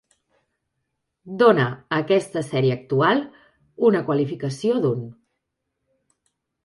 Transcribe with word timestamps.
Dona 1.41 1.65
a 1.65 1.99
aquesta 2.05 2.43
sèrie 2.47 2.77
actual 2.77 3.23
una 3.91 4.05
qualificació 4.09 4.81
d'un. 4.87 5.05